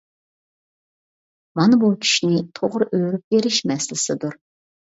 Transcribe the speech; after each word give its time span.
مانا 1.59 1.79
بۇ 1.83 1.91
چۈشنى 2.05 2.41
توغرا 2.61 2.89
ئۆرۈپ 3.01 3.29
بېرىش 3.37 3.61
مەسىلىسىدۇر. 3.75 4.39